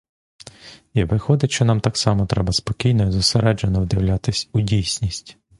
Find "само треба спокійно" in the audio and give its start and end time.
1.97-3.07